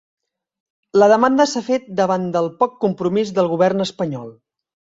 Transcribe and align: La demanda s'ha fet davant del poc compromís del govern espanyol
La 0.99 1.09
demanda 1.11 1.47
s'ha 1.51 1.63
fet 1.67 1.85
davant 2.01 2.27
del 2.37 2.49
poc 2.65 2.75
compromís 2.87 3.35
del 3.39 3.53
govern 3.55 3.87
espanyol 3.89 4.37